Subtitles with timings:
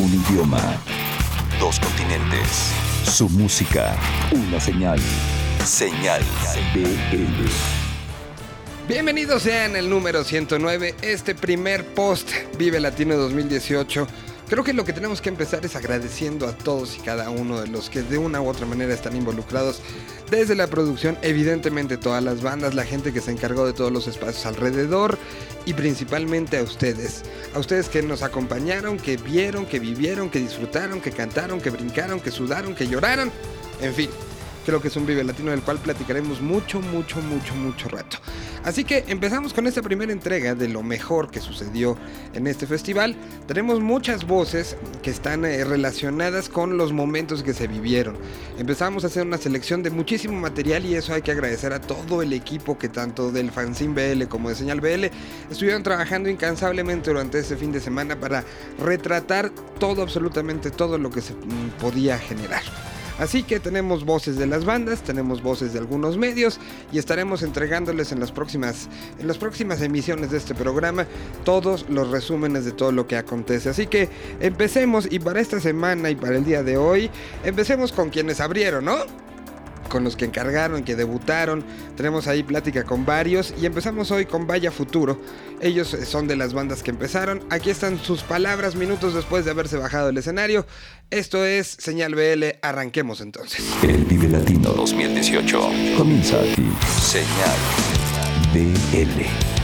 [0.00, 0.82] Un idioma.
[1.58, 2.72] Dos continentes.
[3.04, 3.94] Su música.
[4.32, 4.98] Una señal.
[5.62, 6.22] Señal
[6.72, 7.46] BL.
[8.88, 14.06] Bienvenidos sean el número 109, este primer post Vive Latino 2018.
[14.50, 17.68] Creo que lo que tenemos que empezar es agradeciendo a todos y cada uno de
[17.68, 19.80] los que de una u otra manera están involucrados
[20.28, 24.08] desde la producción, evidentemente todas las bandas, la gente que se encargó de todos los
[24.08, 25.18] espacios alrededor
[25.66, 27.22] y principalmente a ustedes.
[27.54, 32.18] A ustedes que nos acompañaron, que vieron, que vivieron, que disfrutaron, que cantaron, que brincaron,
[32.18, 33.30] que sudaron, que lloraron,
[33.80, 34.10] en fin.
[34.66, 38.18] Creo que es un Vive Latino del cual platicaremos mucho, mucho, mucho, mucho rato.
[38.62, 41.96] Así que empezamos con esta primera entrega de lo mejor que sucedió
[42.34, 43.16] en este festival.
[43.46, 48.16] Tenemos muchas voces que están eh, relacionadas con los momentos que se vivieron.
[48.58, 52.20] Empezamos a hacer una selección de muchísimo material y eso hay que agradecer a todo
[52.20, 55.06] el equipo que tanto del Fanzine BL como de Señal BL
[55.50, 58.44] estuvieron trabajando incansablemente durante este fin de semana para
[58.78, 62.62] retratar todo, absolutamente todo lo que se mm, podía generar.
[63.20, 66.58] Así que tenemos voces de las bandas, tenemos voces de algunos medios
[66.90, 71.06] y estaremos entregándoles en las próximas, en las próximas emisiones de este programa
[71.44, 73.68] todos los resúmenes de todo lo que acontece.
[73.68, 74.08] Así que
[74.40, 77.10] empecemos y para esta semana y para el día de hoy,
[77.44, 79.29] empecemos con quienes abrieron, ¿no?
[79.90, 81.62] Con los que encargaron, que debutaron.
[81.96, 85.20] Tenemos ahí plática con varios y empezamos hoy con Vaya Futuro.
[85.60, 87.42] Ellos son de las bandas que empezaron.
[87.50, 90.66] Aquí están sus palabras minutos después de haberse bajado del escenario.
[91.10, 92.44] Esto es Señal BL.
[92.62, 93.62] Arranquemos entonces.
[93.82, 95.60] El Vive Latino 2018
[95.98, 96.72] comienza aquí.
[97.02, 97.58] Señal
[98.54, 99.59] BL.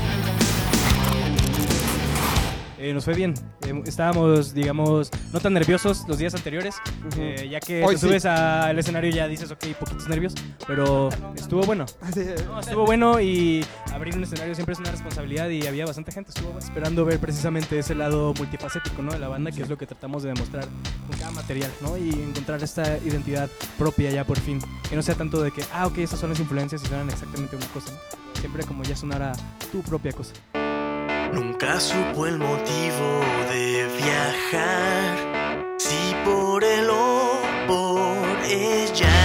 [2.87, 3.35] Eh, nos fue bien.
[3.67, 6.77] Eh, estábamos, digamos, no tan nerviosos los días anteriores,
[7.19, 8.07] eh, ya que Hoy te sí.
[8.07, 10.35] subes al escenario y ya dices, ok, poquitos nervios,
[10.69, 11.85] pero estuvo bueno.
[12.47, 16.31] No, estuvo bueno y abrir un escenario siempre es una responsabilidad y había bastante gente.
[16.31, 19.11] Estuvo esperando ver precisamente ese lado multifacético ¿no?
[19.11, 20.69] de la banda, que es lo que tratamos de demostrar
[21.09, 21.99] con cada material, ¿no?
[21.99, 24.61] Y encontrar esta identidad propia ya por fin.
[24.89, 27.57] Que no sea tanto de que, ah, ok, esas son las influencias y suenan exactamente
[27.57, 27.91] una cosa.
[27.91, 28.41] ¿no?
[28.41, 29.33] Siempre como ya sonara
[29.73, 30.35] tu propia cosa.
[31.33, 33.21] Nunca supo el motivo
[33.51, 39.16] de viajar, si por él o por ella.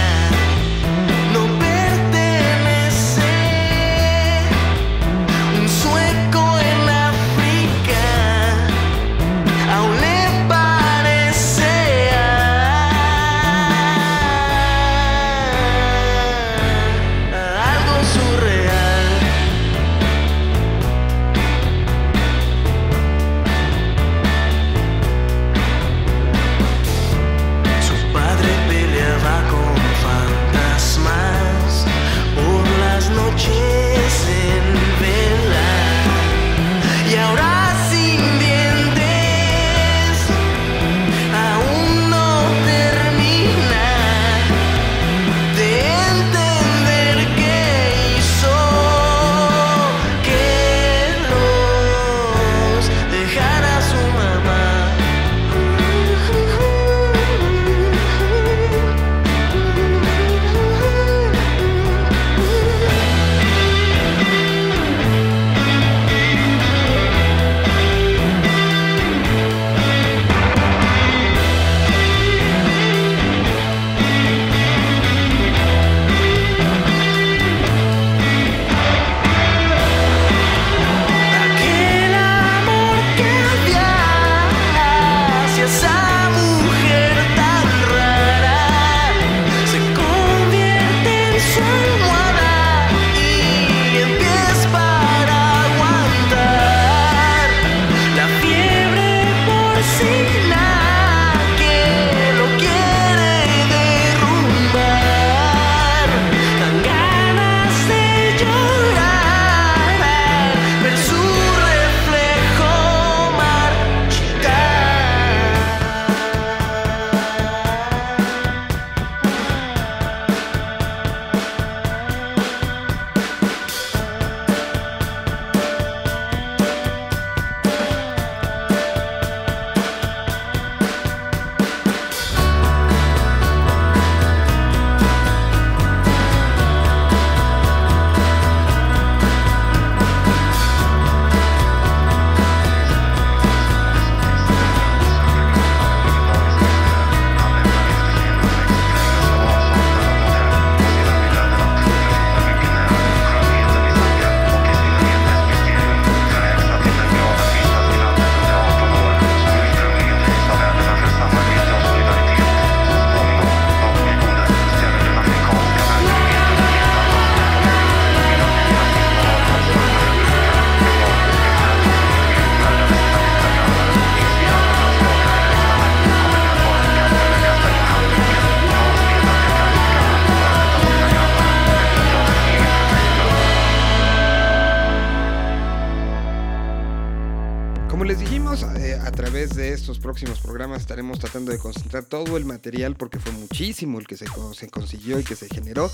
[187.92, 192.38] Como les dijimos, eh, a través de estos próximos programas estaremos tratando de concentrar todo
[192.38, 194.24] el material porque fue muchísimo el que se,
[194.54, 195.90] se consiguió y que se generó.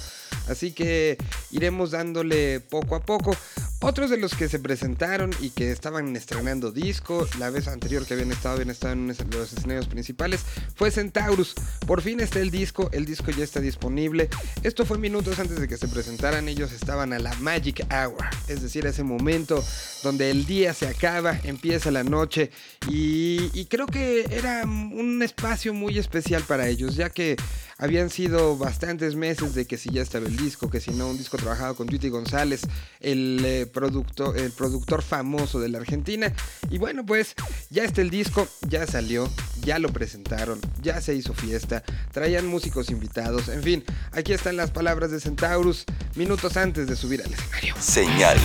[0.49, 1.19] Así que
[1.51, 3.35] iremos dándole poco a poco.
[3.81, 8.15] Otros de los que se presentaron y que estaban estrenando disco, la vez anterior que
[8.15, 10.41] habían estado, habían estado en los escenarios principales,
[10.75, 11.55] fue Centaurus.
[11.87, 14.31] Por fin está el disco, el disco ya está disponible.
[14.65, 18.63] Esto fue minutos antes de que se presentaran, ellos estaban a la Magic Hour, es
[18.63, 19.65] decir, ese momento
[20.03, 22.51] donde el día se acaba, empieza la noche
[22.89, 27.37] y, y creo que era un espacio muy especial para ellos, ya que
[27.79, 31.17] habían sido bastantes meses de que si ya estaba el disco, que si no, un
[31.17, 32.63] disco trabajado con Tweety González,
[33.01, 36.33] el, eh, producto, el productor famoso de la Argentina.
[36.71, 37.35] Y bueno, pues
[37.71, 39.31] ya está el disco, ya salió,
[39.63, 41.83] ya lo presentaron, ya se hizo fiesta,
[42.13, 45.85] traían músicos invitados, en fin, aquí están las palabras de Centaurus
[46.17, 47.75] minutos antes de subir al escenario.
[47.79, 48.39] Señal.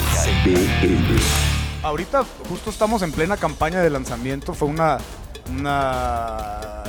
[1.81, 4.53] Ahorita justo estamos en plena campaña de lanzamiento.
[4.53, 4.99] Fue una,
[5.49, 6.83] una,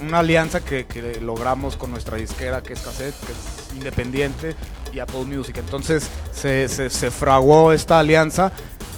[0.00, 0.86] una alianza que,
[1.20, 4.54] logramos con nuestra disquera que es Cassette, que es independiente,
[4.92, 5.56] y Apple Music.
[5.58, 8.52] Entonces se, se, se fraguó esta alianza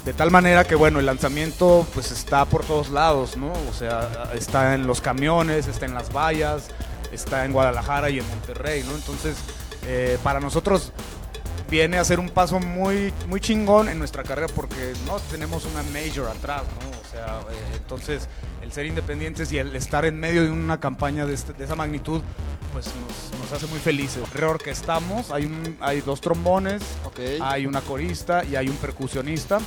[0.04, 3.52] de tal manera que bueno, el lanzamiento pues está por todos lados, ¿no?
[3.52, 6.68] O sea, está en los camiones, está en las vallas,
[7.12, 8.94] está en Guadalajara y en Monterrey, ¿no?
[8.94, 9.36] Entonces,
[9.86, 10.92] eh, para nosotros
[11.68, 15.82] viene a ser un paso muy, muy chingón en nuestra carrera porque no tenemos una
[15.84, 16.90] major atrás, ¿no?
[16.90, 18.28] O sea, eh, entonces
[18.70, 21.74] el ser independientes y el estar en medio de una campaña de, este- de esa
[21.74, 22.22] magnitud,
[22.72, 24.22] pues nos, nos hace muy felices.
[24.32, 26.80] Reorquestamos, hay, un, hay dos trombones,
[27.42, 29.58] hay una corista y hay un percusionista,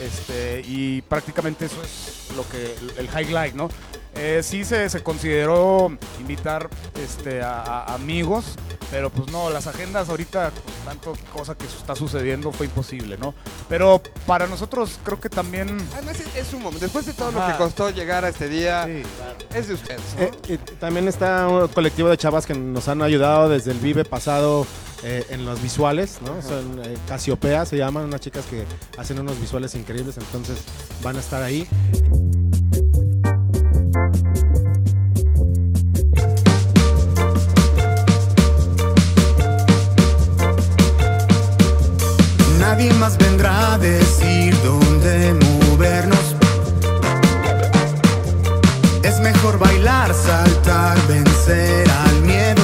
[0.00, 3.68] este, y prácticamente eso es lo que el highlight, ¿no?
[4.18, 6.68] Eh, sí se, se consideró invitar
[7.02, 8.56] este, a, a amigos,
[8.90, 13.34] pero pues no, las agendas ahorita, pues, tanto cosa que está sucediendo fue imposible, ¿no?
[13.68, 15.76] Pero para nosotros creo que también...
[15.92, 18.86] Además es, es un momento, después de todo lo que costó llegar a este día,
[18.86, 19.02] Sí,
[19.54, 20.00] es de ustedes.
[20.16, 20.22] ¿no?
[20.22, 24.04] Eh, y también está un colectivo de chavas que nos han ayudado desde el Vive
[24.04, 24.66] pasado
[25.02, 26.40] eh, en los visuales, ¿no?
[26.40, 28.64] Son eh, Casiopea, se llaman, unas chicas que
[28.98, 30.58] hacen unos visuales increíbles, entonces
[31.02, 31.68] van a estar ahí.
[42.76, 46.36] Nadie más vendrá a decir dónde movernos.
[49.02, 52.62] Es mejor bailar, saltar, vencer al miedo.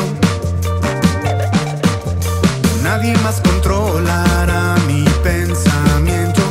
[2.83, 6.43] Nadie más controlará mi pensamiento.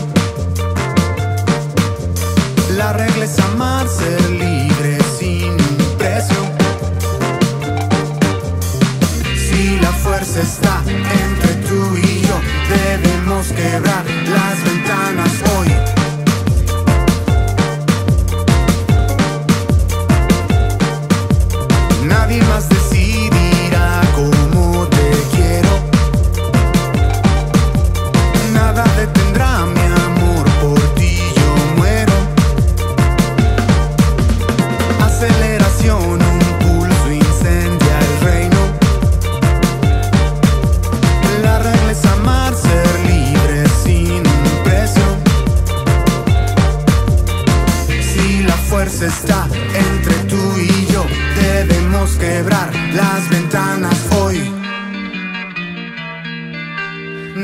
[2.76, 3.88] La regla es amar,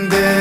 [0.06, 0.37] there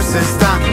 [0.00, 0.69] fuerza está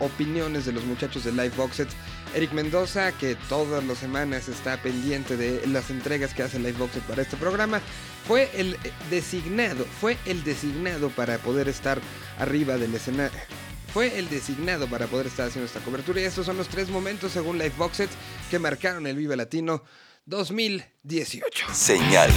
[0.00, 1.88] opiniones de los muchachos de Live Boxet.
[2.34, 7.02] Eric Mendoza, que todas las semanas está pendiente de las entregas que hace Live Boxet
[7.04, 7.80] para este programa,
[8.26, 8.76] fue el
[9.10, 12.00] designado, fue el designado para poder estar
[12.38, 13.38] arriba del escenario.
[13.92, 17.32] Fue el designado para poder estar haciendo esta cobertura y estos son los tres momentos
[17.32, 18.10] según Live Boxet
[18.48, 19.82] que marcaron el Vive Latino
[20.26, 21.66] 2018.
[21.72, 22.30] Señal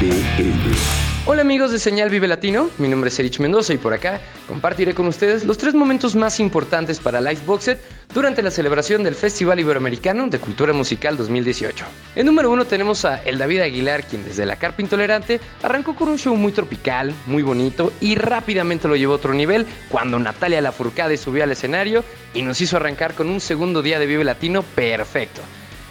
[0.00, 1.07] BL.
[1.26, 4.94] Hola amigos de Señal Vive Latino, mi nombre es Erich Mendoza y por acá compartiré
[4.94, 7.78] con ustedes los tres momentos más importantes para Liveboxet
[8.14, 11.84] durante la celebración del Festival Iberoamericano de Cultura Musical 2018.
[12.16, 16.08] En número uno tenemos a El David Aguilar, quien desde la Carpa Intolerante arrancó con
[16.08, 20.62] un show muy tropical, muy bonito y rápidamente lo llevó a otro nivel cuando Natalia
[20.62, 24.62] Lafourcade subió al escenario y nos hizo arrancar con un segundo día de Vive Latino
[24.62, 25.42] perfecto.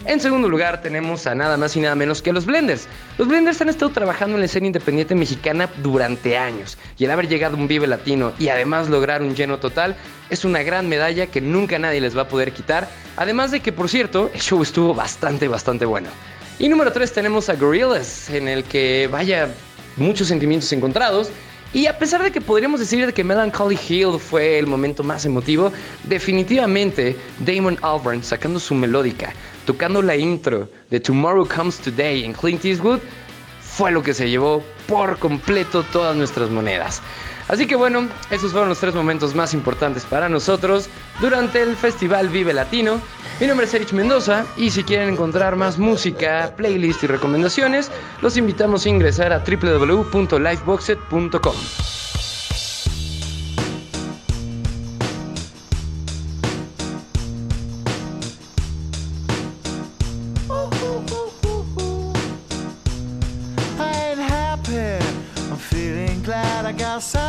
[0.08, 2.88] En segundo lugar tenemos a nada más y nada menos que los Blenders.
[3.18, 7.28] Los Blenders han estado trabajando en la escena independiente mexicana durante años y el haber
[7.28, 9.96] llegado a un Vive Latino y además lograr un lleno total
[10.30, 12.88] es una gran medalla que nunca nadie les va a poder quitar.
[13.18, 16.08] Además de que, por cierto, el show estuvo bastante, bastante bueno.
[16.58, 19.50] Y número 3 tenemos a Gorillaz, en el que vaya
[19.98, 21.28] muchos sentimientos encontrados.
[21.74, 25.70] Y a pesar de que podríamos decir que Melancholy Hill fue el momento más emotivo,
[26.04, 29.34] definitivamente Damon Albarn sacando su melódica,
[29.66, 33.00] tocando la intro de Tomorrow Comes Today en Clint Eastwood,
[33.60, 37.02] fue lo que se llevó por completo todas nuestras monedas.
[37.48, 40.90] Así que bueno, esos fueron los tres momentos más importantes para nosotros
[41.20, 43.00] durante el Festival Vive Latino.
[43.40, 47.90] Mi nombre es Erich Mendoza y si quieren encontrar más música, playlist y recomendaciones,
[48.20, 51.97] los invitamos a ingresar a www.liveboxet.com.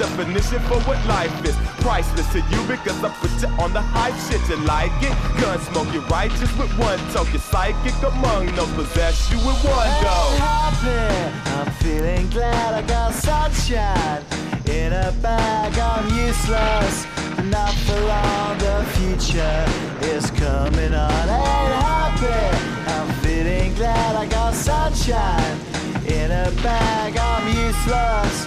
[0.00, 1.54] definition for what life is.
[1.84, 4.40] Priceless to you because I put you on the hype shit.
[4.48, 5.12] You like it?
[5.40, 7.28] Gun smoke, you're righteous with one toe.
[7.30, 10.16] You're psychic among no possess you with one I'm go.
[10.40, 11.04] happy,
[11.52, 14.24] I'm feeling glad I got sunshine
[14.66, 15.76] in a bag.
[15.76, 17.04] I'm useless,
[17.44, 18.56] not for long.
[18.56, 19.64] The future
[20.08, 21.28] is coming on.
[21.28, 22.56] Ain't happy,
[22.88, 25.58] I'm feeling glad I got sunshine
[26.06, 27.16] in a bag.
[27.18, 28.46] I'm useless,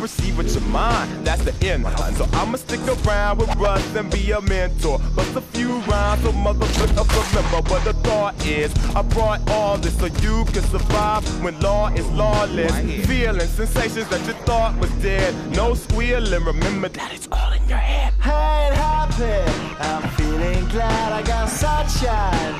[0.00, 1.26] perceive with your mind.
[1.26, 1.86] That's the end.
[2.16, 4.98] So I'ma stick around with Russ and be a mentor.
[5.14, 8.72] Bust a few rhymes so motherfuckers remember what the thought is.
[8.96, 12.72] I brought all this so you can survive when law is lawless.
[13.06, 15.34] Feeling sensations that you thought was dead.
[15.54, 16.44] No squealing.
[16.44, 18.14] Remember that it's all in your head.
[18.24, 19.40] I ain't happy.
[19.80, 22.54] I'm feeling glad I got sunshine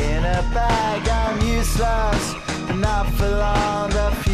[0.00, 1.08] in a bag.
[1.08, 2.34] I'm useless,
[2.76, 3.90] not for long.
[3.90, 4.33] The future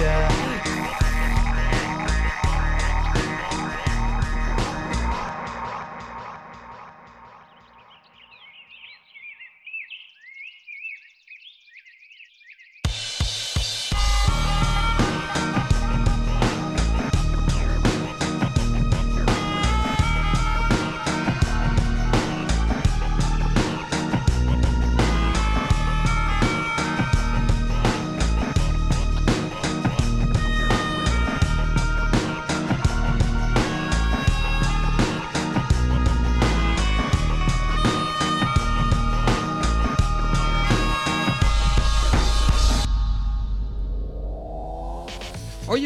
[0.00, 0.29] yeah.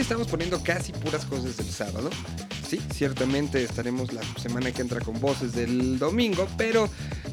[0.04, 2.10] Estamos poniendo casi puras cosas del sábado.
[2.68, 6.90] Sí, ciertamente estaremos la semana que entra con voces del domingo, pero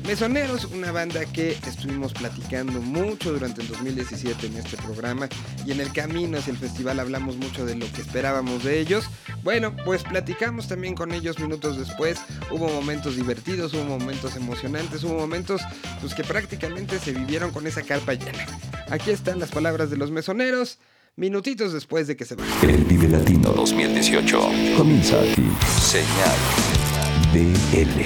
[0.08, 5.28] Mesoneros, una banda que estuvimos platicando mucho durante el 2017 en este programa
[5.66, 9.06] y en el camino hacia el festival hablamos mucho de lo que esperábamos de ellos.
[9.44, 12.20] Bueno, pues platicamos también con ellos minutos después.
[12.50, 15.62] Hubo momentos divertidos, hubo momentos emocionantes, hubo momentos
[16.00, 18.46] pues, que prácticamente se vivieron con esa carpa llena.
[18.90, 20.80] Aquí están las palabras de los mesoneros,
[21.16, 22.70] minutitos después de que se vayan.
[22.70, 24.40] El Vive Latino 2018
[24.78, 25.44] comienza aquí.
[25.82, 26.36] Señal
[27.34, 28.02] BL.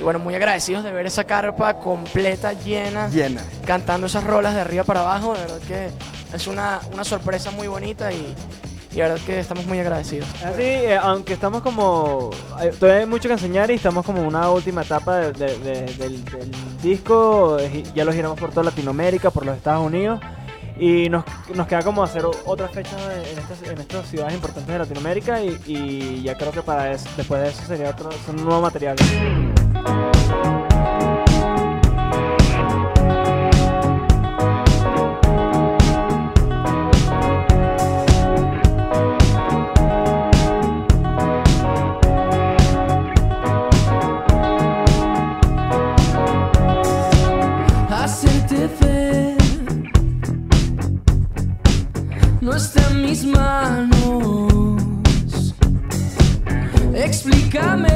[0.00, 3.42] Y bueno, muy agradecidos de ver esa carpa completa, llena, Llena.
[3.66, 5.34] cantando esas rolas de arriba para abajo.
[5.34, 5.88] De verdad que
[6.36, 8.34] es una, una sorpresa muy bonita y,
[8.94, 10.28] y de verdad que estamos muy agradecidos.
[10.44, 12.30] Así, eh, aunque estamos como.
[12.56, 15.58] hay- Todavía hay mucho que enseñar y estamos como en una última etapa de- de-
[15.58, 16.24] de- del,
[16.82, 17.58] disco.
[17.58, 20.20] eh, Ya lo giramos por toda Latinoamérica, por los Estados Unidos.
[20.78, 23.00] Y nos, nos queda como hacer otras fechas
[23.32, 25.40] en estas, en estas ciudades importantes de Latinoamérica.
[25.40, 28.96] Y, ya creo que para eso, después de eso sería otro, un nuevo material.
[57.54, 57.93] Explícame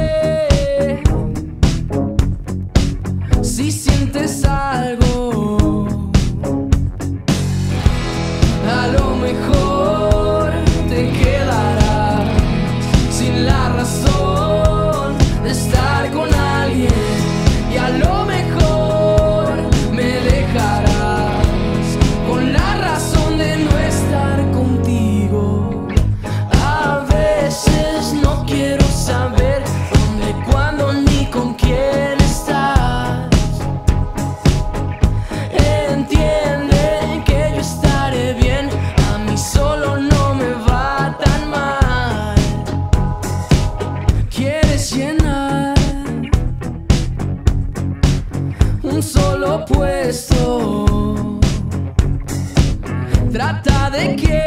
[53.89, 54.38] Trata de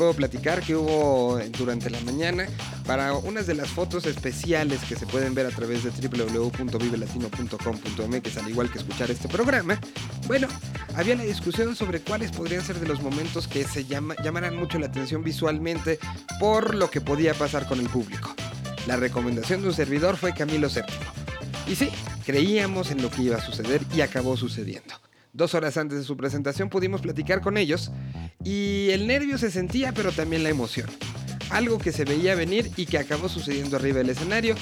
[0.00, 2.46] puedo platicar que hubo durante la mañana
[2.86, 8.48] para unas de las fotos especiales que se pueden ver a través de www.vivelatino.com.mx, al
[8.48, 9.78] igual que escuchar este programa.
[10.26, 10.48] Bueno,
[10.96, 14.78] había la discusión sobre cuáles podrían ser de los momentos que se llama, llamaran mucho
[14.78, 15.98] la atención visualmente
[16.38, 18.34] por lo que podía pasar con el público.
[18.86, 20.84] La recomendación de un servidor fue Camilo VII.
[21.70, 21.90] Y sí,
[22.24, 24.94] creíamos en lo que iba a suceder y acabó sucediendo.
[25.32, 27.92] Dos horas antes de su presentación pudimos platicar con ellos
[28.44, 30.88] y el nervio se sentía pero también la emoción.
[31.50, 34.54] Algo que se veía venir y que acabó sucediendo arriba del escenario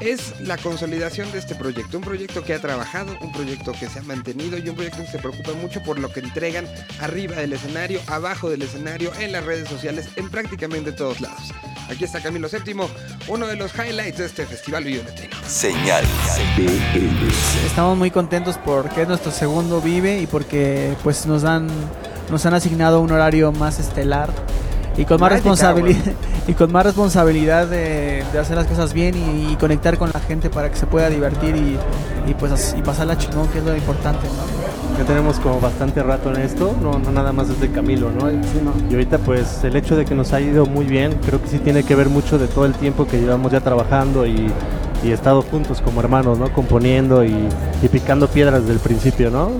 [0.00, 1.98] es la consolidación de este proyecto.
[1.98, 5.10] Un proyecto que ha trabajado, un proyecto que se ha mantenido y un proyecto que
[5.10, 6.66] se preocupa mucho por lo que entregan
[7.00, 11.52] arriba del escenario, abajo del escenario, en las redes sociales, en prácticamente todos lados.
[11.88, 12.74] Aquí está Camilo VII,
[13.28, 15.36] uno de los highlights de este festival violetino.
[15.46, 16.04] Señal
[16.56, 17.66] BL.
[17.66, 21.68] Estamos muy contentos porque es nuestro segundo Vive y porque pues nos han
[22.30, 24.32] nos han asignado un horario más estelar
[24.96, 26.12] y con más responsabilidad
[26.48, 30.20] y con más responsabilidad de, de hacer las cosas bien y, y conectar con la
[30.20, 31.76] gente para que se pueda divertir y,
[32.30, 34.66] y pues y pasarla chingón que es lo importante ¿no?
[34.98, 38.30] Ya tenemos como bastante rato en esto, no, no nada más desde Camilo, ¿no?
[38.30, 41.58] Y ahorita pues el hecho de que nos ha ido muy bien, creo que sí
[41.58, 44.50] tiene que ver mucho de todo el tiempo que llevamos ya trabajando y,
[45.04, 46.50] y estado juntos como hermanos, ¿no?
[46.50, 47.34] Componiendo y,
[47.82, 49.50] y picando piedras desde el principio, ¿no?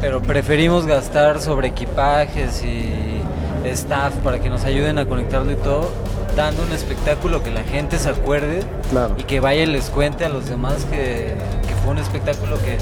[0.00, 3.20] Pero preferimos gastar sobre equipajes y
[3.66, 5.90] staff para que nos ayuden a conectarlo y todo,
[6.36, 9.14] dando un espectáculo que la gente se acuerde Claro.
[9.18, 11.34] y que vaya y les cuente a los demás que,
[11.66, 12.78] que fue un espectáculo que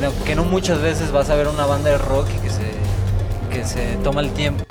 [0.00, 2.62] no, que no muchas veces vas a ver una banda de rock y que se,
[3.50, 4.64] que se toma el tiempo.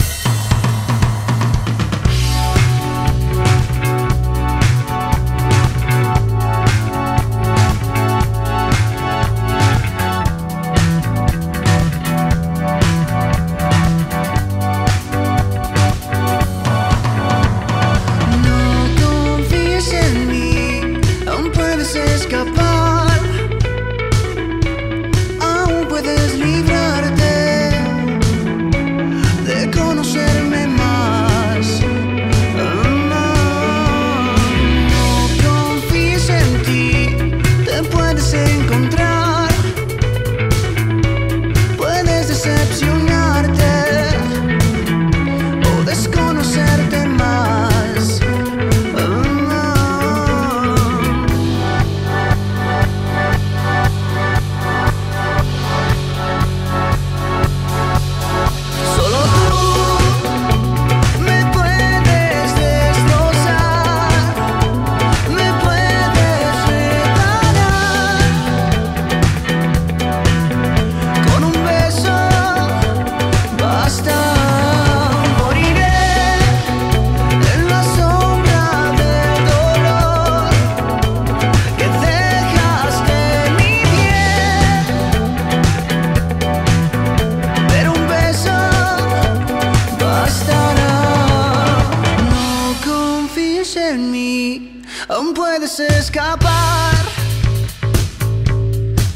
[95.80, 97.06] Escapar.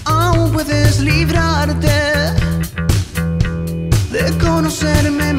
[0.05, 1.87] Aún puedes librarte
[4.11, 5.34] de conocerme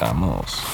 [0.00, 0.69] Regresamos.